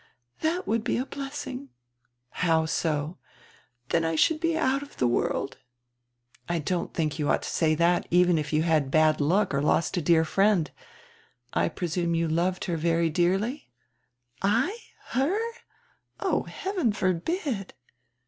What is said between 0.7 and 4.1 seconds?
be a blessing." "How so?" "Then